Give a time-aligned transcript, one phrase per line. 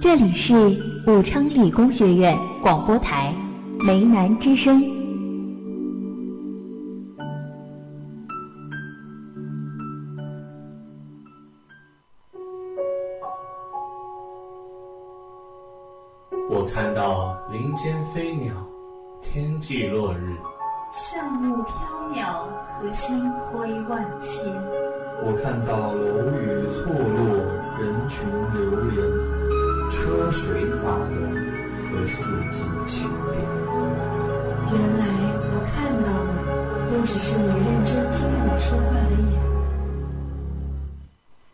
[0.00, 0.54] 这里是
[1.06, 3.34] 武昌理工学院广播台
[3.80, 4.97] 梅南之声。
[34.70, 35.02] 原来
[35.50, 35.72] 我看
[36.02, 36.32] 到的，
[36.90, 39.36] 都只是你认真听我说话的眼。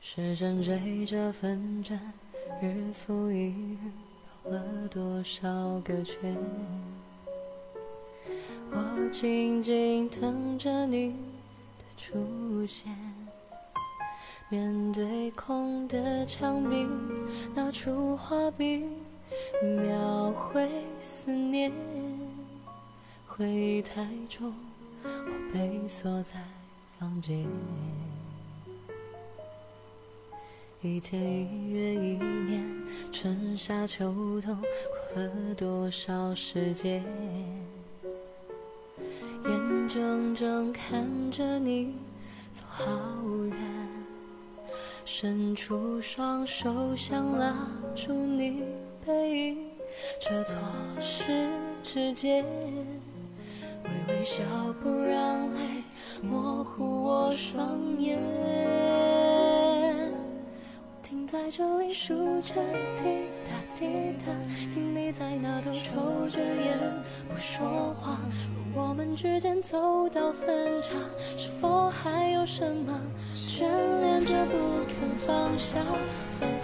[0.00, 1.98] 时针追着分针，
[2.60, 3.76] 日复一日
[4.44, 4.50] 绕。
[4.50, 5.48] 了多少
[5.80, 6.36] 个圈？
[8.70, 11.12] 我静静等着你
[11.78, 12.92] 的出现。
[14.50, 16.86] 面对空的墙壁，
[17.54, 18.84] 拿出画笔，
[19.62, 20.68] 描绘
[21.00, 21.72] 思念。
[23.36, 24.54] 回忆太重，
[25.02, 26.34] 我被锁在
[26.96, 27.44] 房间。
[30.80, 32.64] 一天一月一年，
[33.10, 34.56] 春夏秋冬，
[35.12, 37.04] 过了多少时间？
[39.48, 41.96] 眼睁睁看着你
[42.52, 42.86] 走好
[43.48, 43.56] 远，
[45.04, 47.52] 伸出双手想拉
[47.96, 48.62] 住你
[49.04, 49.70] 背影，
[50.20, 50.56] 这错
[51.00, 51.50] 失
[51.82, 52.46] 之间，
[53.84, 54.42] 微微笑
[54.82, 55.84] 不让泪
[56.22, 58.18] 模糊我双眼。
[61.02, 62.54] 停在这里数着
[62.96, 63.86] 滴答滴
[64.24, 64.32] 答，
[64.72, 66.78] 听你在那头抽着烟
[67.28, 68.18] 不说话。
[68.74, 70.96] 我们之间走到分岔，
[71.36, 72.98] 是否还有什么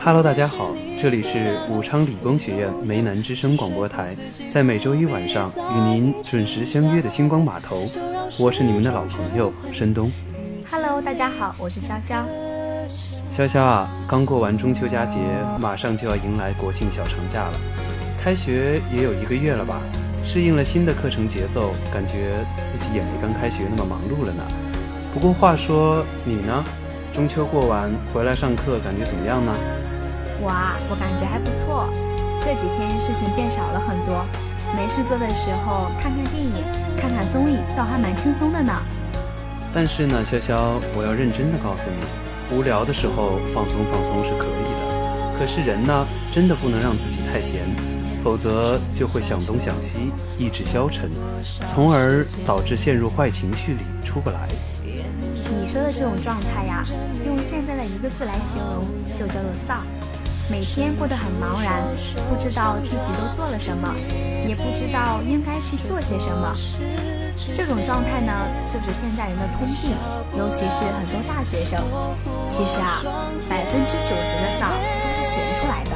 [0.02, 4.16] ？Hello，大家好，这里是武昌理工学院梅南之声广播台，
[4.50, 7.86] 在每周一晚上与您准时相约的星光码头，
[8.38, 10.10] 我是你们的老朋友申东。
[10.68, 12.24] Hello，大家好，我是潇潇。
[13.30, 15.20] 潇潇啊，刚过完中秋佳节，
[15.60, 17.52] 马上就要迎来国庆小长假了。
[18.20, 19.80] 开学也有一个月了吧？
[20.24, 24.42] 适应了新的课程节奏，感觉自己也没刚开学那么忙碌了呢。
[25.14, 26.64] 不过话说你呢？
[27.12, 29.52] 中秋过完回来上课，感觉怎么样呢？
[30.40, 31.88] 我啊，我感觉还不错。
[32.40, 34.24] 这几天事情变少了很多，
[34.76, 36.64] 没事做的时候看看电影、
[36.96, 38.72] 看看综艺，倒还蛮轻松的呢。
[39.74, 42.56] 但是呢，潇潇，我要认真的告诉你。
[42.56, 47.60] 无聊的时候放松放松是可以的，可是人呢，真的不能让自己太闲，
[48.24, 51.10] 否则就会想东想西，意志消沉，
[51.66, 54.48] 从而导致陷入坏情绪里出不来。
[55.70, 56.82] 说的这种状态呀，
[57.24, 59.86] 用现在的一个字来形容，就叫做丧。
[60.50, 61.84] 每天过得很茫然，
[62.28, 63.94] 不知道自己都做了什么，
[64.44, 66.52] 也不知道应该去做些什么。
[67.54, 68.32] 这种状态呢，
[68.68, 69.94] 就是现在人的通病，
[70.36, 71.80] 尤其是很多大学生。
[72.48, 72.98] 其实啊，
[73.48, 75.92] 百分之九十的丧都是闲出来的，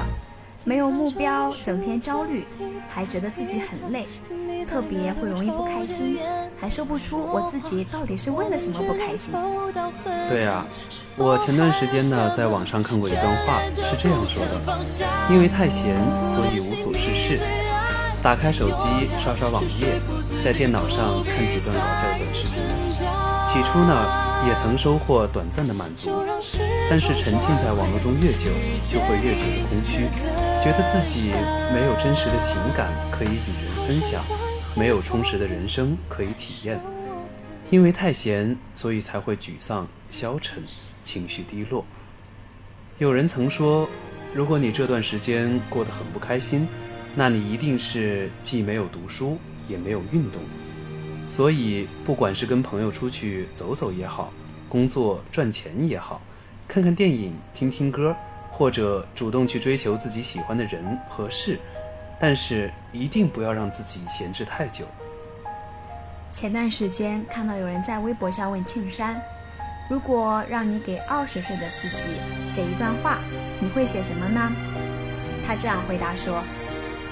[0.64, 2.46] 没有目标，整天焦虑，
[2.88, 4.06] 还觉得自己很累，
[4.66, 6.18] 特别会容易不开心，
[6.58, 9.34] 还说不出我自己到底是为了什么不开心。
[10.26, 10.66] 对啊，
[11.16, 14.58] 我前段时间呢，在网上看过一段话，是这样说的：
[15.30, 17.38] 因为太闲，所以无所事事。
[18.22, 18.84] 打开手机
[19.22, 20.00] 刷刷网页，
[20.42, 22.83] 在电脑上看几段搞笑的短视频。
[23.54, 26.10] 起初呢，也曾收获短暂的满足，
[26.90, 28.50] 但是沉浸在网络中越久，
[28.82, 30.08] 就会越觉得空虚，
[30.60, 31.32] 觉得自己
[31.72, 34.24] 没有真实的情感可以与人分享，
[34.74, 36.80] 没有充实的人生可以体验。
[37.70, 40.60] 因为太闲，所以才会沮丧、消沉、
[41.04, 41.84] 情绪低落。
[42.98, 43.88] 有人曾说，
[44.34, 46.66] 如果你这段时间过得很不开心，
[47.14, 49.38] 那你一定是既没有读书，
[49.68, 50.42] 也没有运动，
[51.34, 54.32] 所以不管是跟朋友出去走走也好，
[54.68, 56.22] 工作赚钱也好，
[56.68, 58.14] 看看电影、听听歌，
[58.52, 61.58] 或者主动去追求自己喜欢的人和事，
[62.20, 64.84] 但是一定不要让自己闲置太久。
[66.32, 69.20] 前段时间看到有人在微博上问庆山
[69.90, 72.10] ：“如果让你给二十岁的自己
[72.46, 73.18] 写一段话，
[73.58, 74.52] 你会写什么呢？”
[75.44, 76.44] 他这样回答说。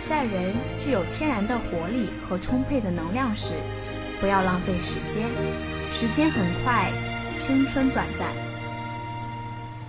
[0.05, 3.53] 在人具有天然的活力和充沛的能量时，
[4.23, 5.29] 不要浪费时间。
[5.91, 6.93] 时间很快，
[7.39, 8.29] 青春短暂。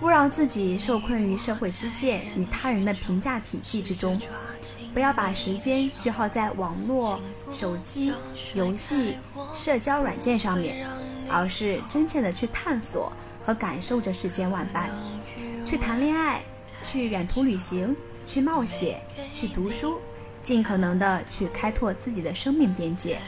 [0.00, 4.20] 勿让自己受困于社会之见与他人的评价体系之中。
[4.92, 7.20] 不要把时间虚耗在网络、
[7.52, 8.12] 手机、
[8.54, 9.16] 游戏、
[9.54, 10.84] 社交软件上面，
[11.30, 13.12] 而是真切的去探索
[13.44, 14.90] 和感受着世间万般。
[15.64, 16.42] 去谈恋爱，
[16.82, 17.96] 去远途旅行。
[18.26, 19.00] 去冒险，
[19.34, 20.00] 去读书，
[20.42, 23.18] 尽可能的去开拓自己的生命边界。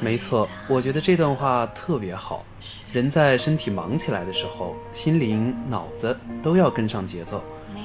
[0.00, 2.44] 没错，我觉得这段话特别好。
[2.92, 7.42] 人在身体忙起来的时候，心灵、脑子都要跟上节奏。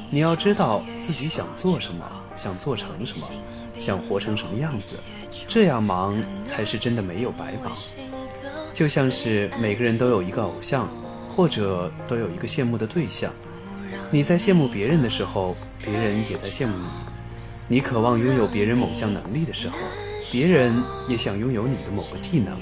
[0.09, 3.27] 你要知道自己想做什么，想做成什么，
[3.77, 4.97] 想活成什么样子，
[5.47, 6.15] 这样忙
[6.45, 7.73] 才是真的没有白忙。
[8.73, 10.88] 就像是每个人都有一个偶像，
[11.35, 13.31] 或者都有一个羡慕的对象。
[14.09, 16.85] 你在羡慕别人的时候，别人也在羡慕你。
[17.68, 19.75] 你渴望拥有别人某项能力的时候。
[20.31, 22.57] 别人也想拥有你的某个技能，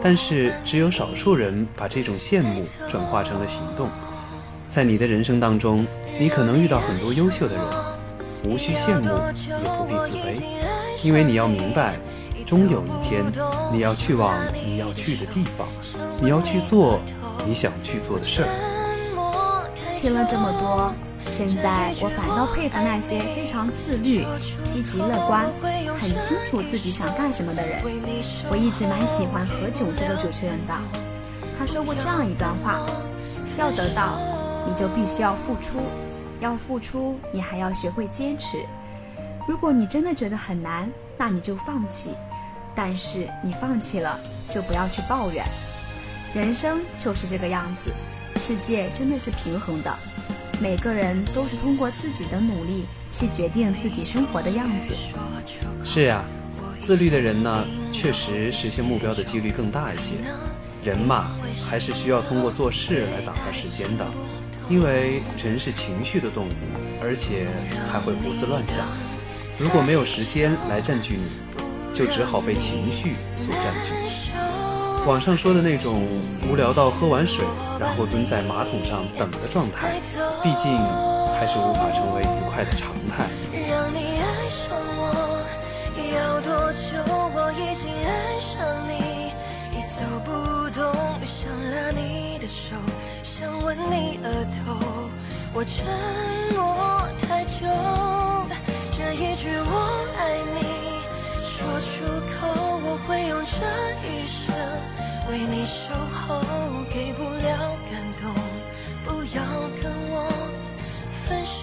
[0.00, 3.88] 但是只有少数人把这种羡慕转化成了行动。
[4.68, 5.86] 在你的人生当中，
[6.18, 7.64] 你可能遇到很多优秀的人，
[8.46, 9.08] 无需羡慕，
[9.46, 10.42] 也不必自卑，
[11.02, 11.96] 因为你要明白，
[12.46, 13.22] 终有一天，
[13.72, 14.34] 你要去往
[14.64, 15.68] 你要去的地方，
[16.20, 17.00] 你要去做
[17.46, 18.48] 你想去做的事儿。
[19.98, 20.92] 听了这么多。
[21.30, 24.26] 现在我反倒佩服那些非常自律、
[24.64, 25.48] 积极乐观、
[26.02, 27.80] 很清楚自己想干什么的人。
[28.50, 30.74] 我一直蛮喜欢何炅这个主持人的，
[31.56, 32.84] 他说过这样一段话：
[33.56, 34.18] 要得到，
[34.66, 35.78] 你就必须要付出；
[36.40, 38.58] 要付出，你还要学会坚持。
[39.46, 42.16] 如果你真的觉得很难，那你就放弃。
[42.74, 44.18] 但是你放弃了，
[44.50, 45.44] 就不要去抱怨。
[46.34, 47.92] 人生就是这个样子，
[48.40, 49.96] 世界真的是平衡的。
[50.62, 54.94] 每个人都是通过自己的努力去决定自己生活的样子。
[55.84, 56.24] 是呀，
[56.78, 60.14] 自律的人呢，确实实现目标的几率更大一些。
[60.84, 61.32] 人嘛，
[61.68, 64.06] 还是需要通过做事来打发时间的，
[64.68, 66.52] 因为人是情绪的动物，
[67.02, 67.48] 而且
[67.90, 68.86] 还会胡思乱想。
[69.58, 74.21] 如果没有时间来占据你，就只好被情绪所占据。
[75.04, 76.00] 网上说的那种
[76.48, 77.44] 无聊到喝完水，
[77.78, 80.00] 然后蹲在马桶上等的状态，
[80.42, 80.78] 毕竟
[81.34, 83.26] 还是无法成为愉快的常态。
[83.52, 85.44] 让你爱上我，
[86.14, 87.02] 要多久？
[87.34, 89.32] 我已经爱上你，
[89.76, 90.94] 一走不动，
[91.26, 92.76] 想拉你的手，
[93.24, 94.78] 想吻你额头。
[95.52, 95.84] 我沉
[96.54, 97.66] 默太久，
[98.92, 101.01] 这一句我爱你，
[101.62, 102.02] 说出
[102.34, 102.50] 口，
[102.82, 103.54] 我会用这
[104.02, 104.42] 一生。
[105.30, 106.42] 为你守候，
[106.90, 108.34] 给不了感动，
[109.04, 109.38] 不要
[109.80, 110.26] 跟我
[111.24, 111.62] 分手。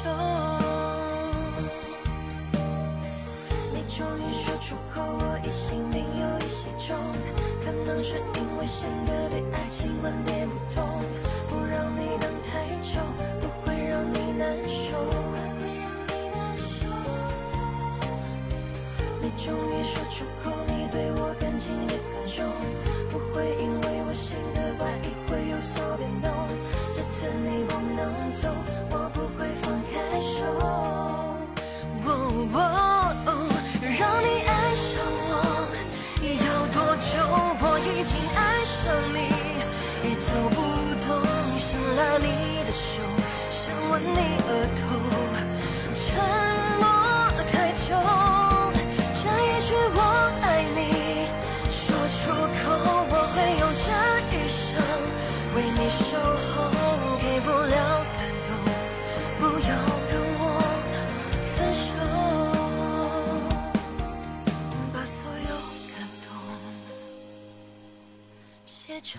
[3.74, 6.96] 你终于说出口，我已心里有一些重，
[7.66, 11.04] 可能是因为性格对爱情观念不同，
[11.50, 13.02] 不让你等太久，
[19.40, 22.46] 终于说出口，你对我感情也很重。
[23.10, 26.30] 不会因为我性格怪异会有所变动，
[26.94, 28.00] 这次你不能
[28.34, 28.50] 走，
[28.92, 30.38] 我不会放开手。
[33.82, 34.92] 让你爱上
[35.30, 35.34] 我
[36.24, 37.10] 要多久？
[37.62, 38.78] 我已经爱上
[39.16, 39.18] 你，
[40.04, 40.56] 已走不
[41.08, 41.10] 动，
[41.60, 42.28] 想拉你
[42.66, 42.88] 的手，
[43.52, 43.60] 想
[43.90, 44.80] 吻你额头，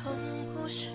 [0.02, 0.12] 成
[0.54, 0.92] 故事，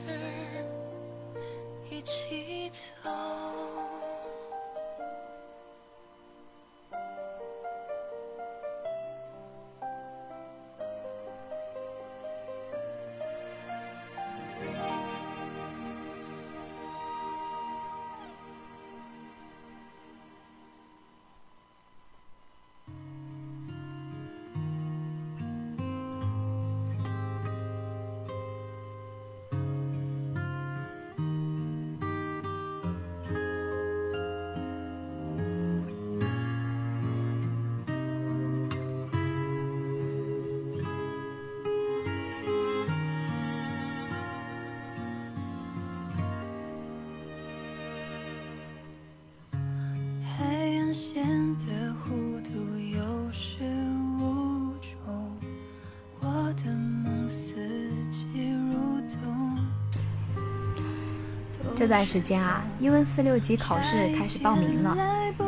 [61.75, 64.97] 这段时间啊，英文四六级考试开始报名了，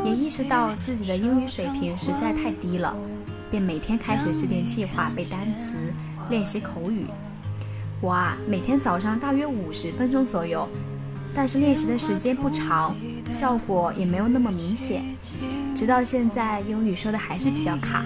[0.04, 2.94] 也意识到自己的英语水平实在太低了，
[3.50, 5.76] 便每天开始制定计划背单词、
[6.28, 7.06] 练习口语。
[8.02, 10.68] 我啊，每天早上大约五十分钟左右，
[11.34, 12.94] 但是练习的时间不长，
[13.32, 15.02] 效果也没有那么明显。
[15.74, 18.04] 直到现在，英语说的还是比较卡。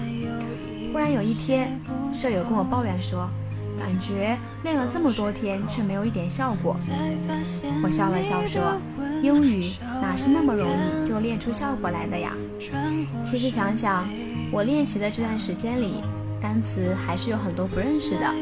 [0.93, 1.77] 忽然有一天，
[2.13, 3.27] 舍友跟我抱怨说，
[3.83, 6.77] 感觉练了这么多天却没有一点效果。
[7.83, 8.79] 我笑了笑说，
[9.21, 12.31] 英语哪是那么容易就练出效果来的呀？
[13.25, 14.07] 其实想想，
[14.53, 16.01] 我练习的这段时间里，
[16.39, 18.33] 单词还是有很多不认识的，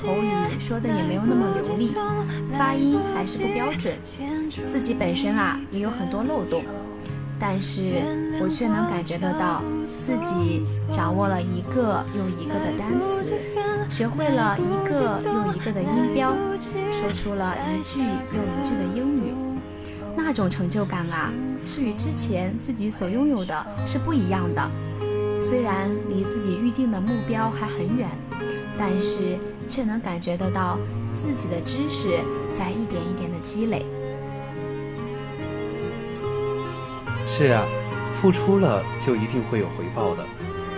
[0.00, 1.90] 口语说的也没有那么流利，
[2.56, 3.94] 发音还是不标准，
[4.66, 6.64] 自己本身啊也有很多漏洞。
[7.40, 8.02] 但是
[8.42, 13.32] 我却能感觉得到，自己掌握了一个又一个的单词，
[13.88, 16.34] 学会了一个又一个的音标，
[16.92, 19.32] 说出了一句又一句的英语，
[20.16, 21.32] 那种成就感啊，
[21.66, 24.70] 是与之前自己所拥有的是不一样的。
[25.40, 28.10] 虽然离自己预定的目标还很远，
[28.76, 30.78] 但是却能感觉得到
[31.14, 32.18] 自己的知识
[32.52, 33.86] 在一点一点的积累。
[37.26, 37.64] 是啊，
[38.14, 40.24] 付出了就一定会有回报的。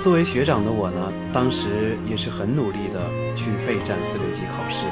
[0.01, 4.87] 作为学长的我呢，当时也是很努力的去备战四六级考试。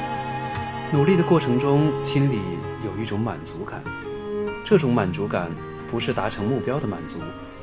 [0.93, 2.37] 努力的过程中，心里
[2.85, 3.83] 有一种满足感。
[4.63, 5.49] 这种满足感
[5.89, 7.17] 不是达成目标的满足，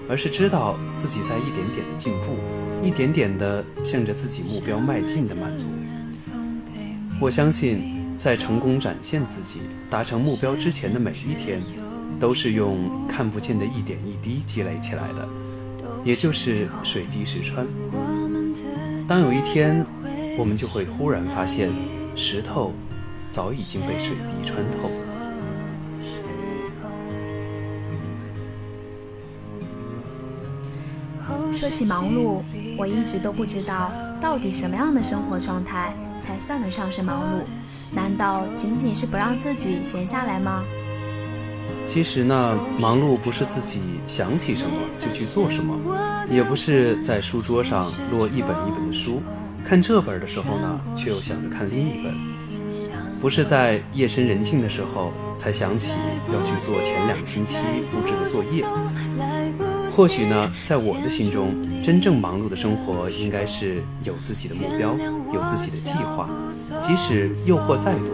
[0.08, 2.36] 而是知道自己在一点点的进步，
[2.82, 5.68] 一点点的向着自己目标迈进的满足。
[7.20, 11.62] 我相信，在成功展现自己、达成目标之前的每一天。
[12.18, 15.28] 都是用看不见的一点一滴积累起来的，
[16.06, 17.66] 也就是水滴石穿。
[19.08, 19.84] 当有一天，
[20.38, 21.68] 我们就会忽然发现，
[22.14, 22.72] 石头
[23.28, 24.88] 早已经被水滴穿透。
[31.52, 32.40] 说起忙碌，
[32.78, 37.42] 我一直都不知道到底什么样的生活状态才算得上是忙碌？
[37.92, 40.62] 难道仅仅是不让自己闲下来吗？
[41.86, 45.74] 其实呢，忙碌不是自己想起什么就去做什么，
[46.30, 49.22] 也不是在书桌上摞一本一本的书，
[49.64, 52.12] 看这本的时候呢，却又想着看另一本，
[53.20, 55.92] 不是在夜深人静的时候才想起
[56.34, 57.58] 要去做前两个星期
[57.90, 58.64] 布置的作业。
[59.90, 64.94] 或许呢，在我的心中，真正忙碌的生活应该是有自己的目标，
[65.32, 66.28] 有自己的计划，
[66.82, 68.12] 即使诱惑再多，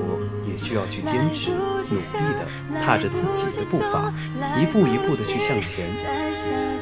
[0.49, 1.51] 也需要去坚持。
[1.91, 2.47] 努力的
[2.81, 4.13] 踏着自己的步伐，
[4.61, 5.89] 一步一步的去向前。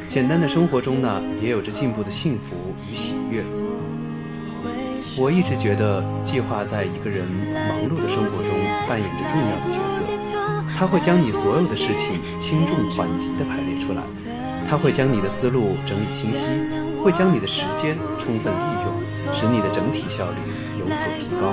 [0.08, 2.56] 简单的生活中呢，也有着进步的幸福
[2.90, 3.44] 与喜悦。
[5.16, 7.26] 我一直觉得，计划在一个人
[7.68, 8.50] 忙碌的生活中
[8.88, 10.02] 扮演着重要的角色。
[10.78, 14.02] 它会将你所有的事情轻重缓急的排列出来，
[14.68, 16.46] 它会将你的思路整理清晰，
[17.02, 20.36] 会将你的时间充分利用，使你的整体效率
[20.78, 21.52] 有所提高。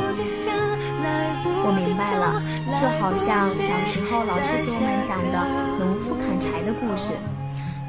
[1.68, 2.42] 我明白了，
[2.80, 7.12] 就好像小时候老师给我们讲的农夫砍柴的故事。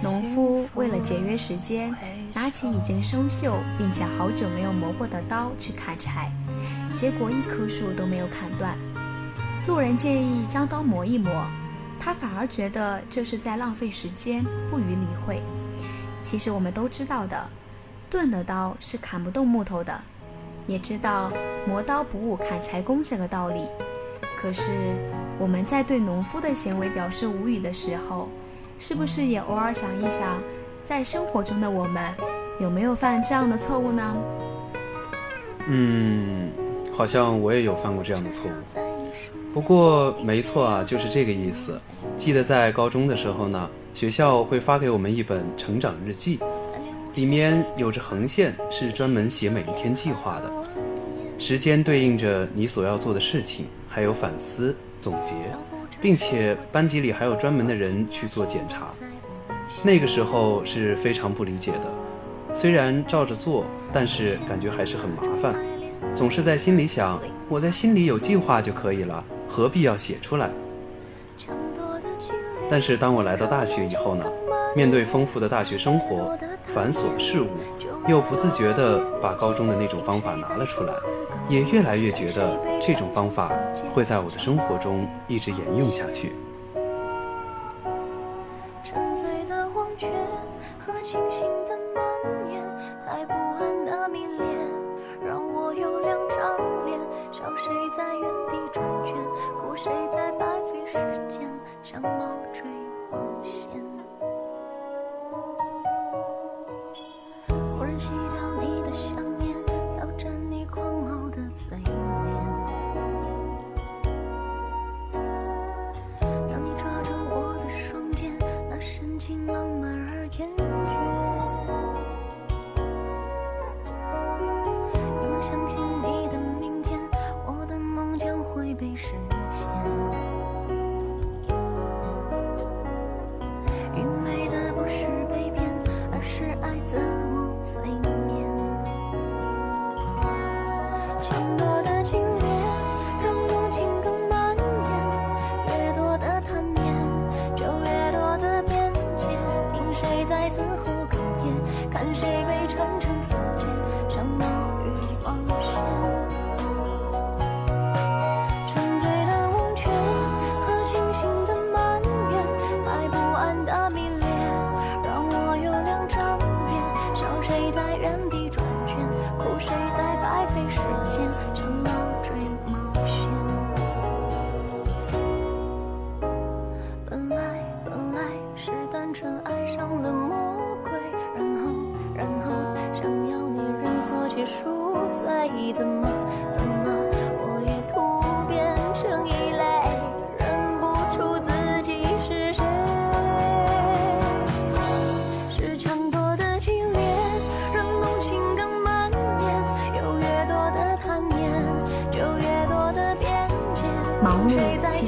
[0.02, 1.94] 农夫为了节约时间，
[2.34, 6.32] 拿起已经生锈并且好久没有磨过的刀去砍柴，
[6.92, 8.76] 结果一棵树都没有砍断。
[9.68, 11.46] 路人建议将刀磨一磨，
[12.00, 15.40] 他反而觉得这是在浪费时间，不予理会。
[16.24, 17.48] 其实我们都知道的，
[18.10, 20.00] 钝的刀是砍不动木头的。
[20.68, 21.32] 也知道
[21.66, 23.62] 磨刀不误砍柴工这个道理，
[24.40, 24.70] 可是
[25.38, 28.28] 我们在对农夫的行为表示无语的时候，
[28.78, 30.38] 是不是也偶尔想一想，
[30.84, 32.02] 在生活中的我们
[32.60, 34.16] 有没有犯这样的错误呢？
[35.68, 36.50] 嗯，
[36.92, 38.78] 好像我也有犯过这样的错误。
[39.54, 41.80] 不过没错啊，就是这个意思。
[42.18, 46.38] 记得在高中的时候呢，学校会发给我们一本成长日记。
[47.18, 50.48] 里面有着横线，是专门写每一天计划的，
[51.36, 55.34] 时间对应着你所要做的事情，还有反思总结，
[56.00, 58.90] 并且班级里还有专门的人去做检查。
[59.82, 65.56] 那个时候是非常不理解的，虽然照着做，但是感觉还是很麻烦，
[66.14, 70.48] 总是在心里想，我在心里有计划就可以了，何必要写出来？
[72.70, 74.24] 但是当我来到大学以后呢，
[74.76, 76.38] 面对丰富的大学生活。
[76.78, 77.48] 繁琐的事物，
[78.06, 80.94] 又不自觉地把高中的那种方法拿了出来，
[81.48, 83.50] 也越来越觉得这种方法
[83.92, 86.36] 会在我的生活中一直沿用下去。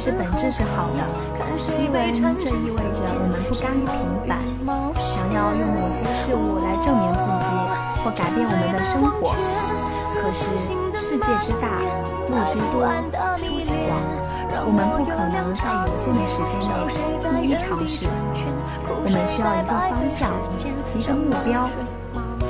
[0.01, 1.05] 实本质是好的，
[1.79, 4.41] 因为这意味着我们不甘于平凡，
[5.07, 7.53] 想要用某些事物来证明自己
[8.03, 9.37] 或改变我们的生活。
[10.17, 10.49] 可是
[10.97, 11.85] 世界之大，
[12.33, 12.89] 路之多，
[13.37, 14.01] 书之广，
[14.65, 18.07] 我们不可能在有限的时间内一一尝试。
[18.89, 20.33] 我们需要一个方向，
[20.97, 21.69] 一个目标。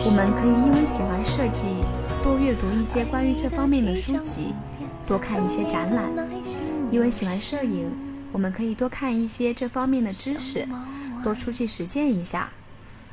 [0.06, 1.84] 我们可以因为喜欢设计，
[2.22, 4.54] 多阅读一些关于这方面的书籍，
[5.04, 6.04] 多看一些展览；
[6.90, 7.88] 因为喜欢摄影，
[8.32, 10.66] 我们可以多看一些这方面的知识，
[11.22, 12.48] 多出去实践一下；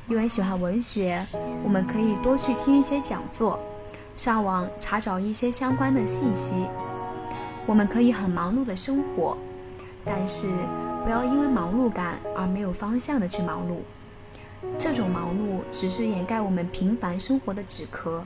[0.08, 1.24] 因为喜欢文学，
[1.62, 3.60] 我们可以多去听一些讲座，
[4.16, 6.66] 上网查找一些相关的信息。
[7.66, 9.38] 我们可以很忙碌的生活，
[10.04, 10.48] 但是
[11.04, 13.76] 不要因为忙碌感而没有方向的去忙碌。
[14.76, 18.24] 这种忙碌只是掩盖我们平凡生活的纸壳。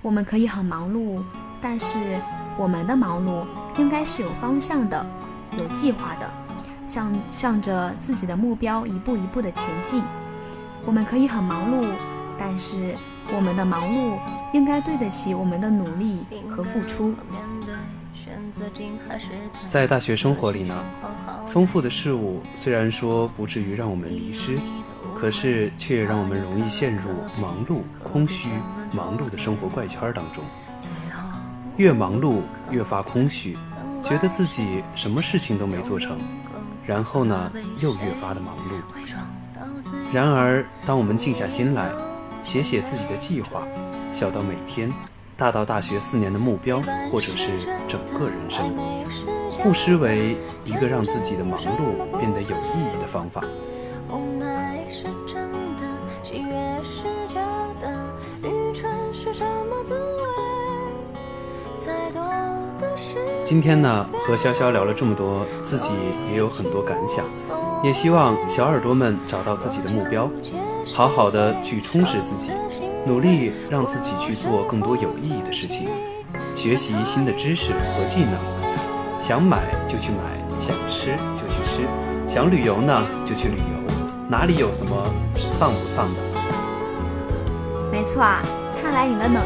[0.00, 1.22] 我们可以很忙碌，
[1.60, 1.98] 但是
[2.56, 3.44] 我们的忙碌
[3.78, 5.04] 应该是有方向的、
[5.58, 6.30] 有计划的，
[6.86, 10.02] 向向着自己的目标一步一步的前进。
[10.84, 11.86] 我们可以很忙碌，
[12.38, 12.94] 但是
[13.34, 14.18] 我们的忙碌
[14.52, 17.14] 应该对得起我们的努力和付出。
[19.68, 20.84] 在大学生活里呢，
[21.48, 24.58] 丰富的事物虽然说不至于让我们迷失。
[25.14, 27.04] 可是，却让我们容易陷入
[27.40, 28.50] 忙碌、空虚、
[28.92, 30.44] 忙碌的生活怪圈当中。
[31.78, 33.56] 越忙碌，越发空虚，
[34.06, 36.16] 觉得自己什么事情都没做成，
[36.86, 38.70] 然后呢，又越发的忙碌。
[40.12, 41.90] 然而，当我们静下心来，
[42.44, 43.66] 写写自己的计划，
[44.12, 44.92] 小到每天，
[45.36, 47.50] 大到大学四年的目标，或者是
[47.88, 48.72] 整个人生，
[49.60, 53.42] 不失为一个让自己的忙碌变得有意义的方法。
[63.46, 65.90] 今天呢，和潇潇聊了这么多，自己
[66.28, 67.24] 也有很多感想，
[67.80, 70.28] 也希望小耳朵们找到自己的目标，
[70.92, 72.50] 好好的去充实自己，
[73.06, 75.88] 努力让自己去做更多有意义的事情，
[76.56, 78.34] 学习新的知识和技能，
[79.20, 81.82] 想买就去买，想吃就去吃，
[82.26, 83.94] 想旅游呢就去旅游，
[84.28, 84.90] 哪里有什么
[85.36, 86.20] 丧不丧的？
[87.92, 88.42] 没错啊，
[88.82, 89.44] 看来你的能，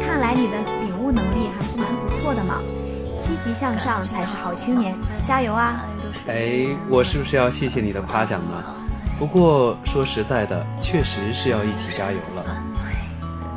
[0.00, 2.62] 看来你的领悟能力还是蛮不错的嘛。
[3.24, 5.82] 积极向上才是好青年，加油啊！
[6.28, 8.62] 哎，我是不是要谢谢你的夸奖呢？
[9.18, 12.44] 不过说实在的，确实是要一起加油了。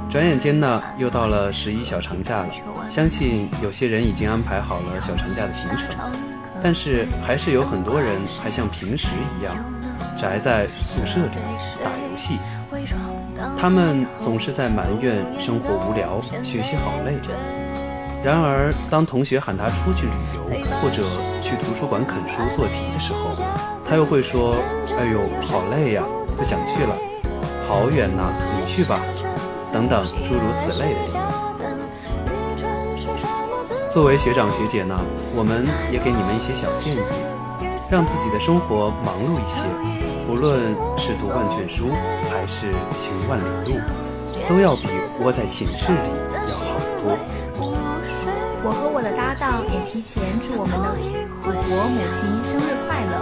[0.10, 2.47] 转眼间呢，又到了十一小长假了，
[2.88, 5.89] 相信有些人已经安排好了小长假的行程，
[6.63, 9.53] 但是还是有很多人还像平时一样
[10.15, 11.36] 宅在宿舍里
[11.84, 12.38] 打游戏。
[13.60, 17.19] 他们总是在埋怨生活无聊，学习好累。
[18.23, 20.43] 然而，当同学喊他出去旅游
[20.82, 21.03] 或者
[21.41, 23.32] 去图书馆啃书做题的时候，
[23.86, 24.56] 他又会说
[24.99, 26.03] ：“哎呦，好累呀，
[26.36, 26.95] 不想去了，
[27.67, 28.99] 好远呐，你去吧。”
[29.71, 31.19] 等等诸如此类的理由。
[33.89, 34.99] 作为学长学姐呢，
[35.36, 36.99] 我们也给你们一些小建议，
[37.89, 39.63] 让自己的生活忙碌一些，
[40.25, 41.91] 不论是读万卷书
[42.32, 43.80] 还是行万里路，
[44.49, 44.88] 都要比
[45.21, 46.10] 窝在寝室里
[46.49, 47.17] 要好得多。
[49.69, 50.97] 也提前祝我们的
[51.41, 53.21] 祖国母亲生日快乐，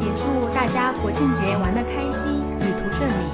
[0.00, 3.28] 也祝大家国庆节玩得开心，旅途顺利。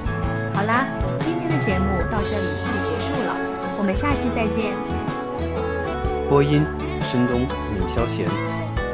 [0.53, 0.87] 好啦，
[1.21, 3.37] 今天的节目到这里就结束了，
[3.79, 4.75] 我们下期再见。
[6.29, 6.67] 播音：
[7.03, 8.27] 申东、闵霄贤，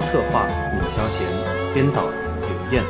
[0.00, 1.26] 策划：闵霄贤，
[1.72, 2.02] 编导：
[2.42, 2.84] 刘燕。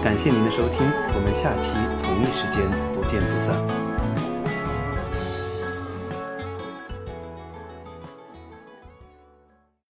[0.00, 1.74] 感谢您的收听，我们下期
[2.04, 2.62] 同一时间
[2.94, 3.56] 不见不散。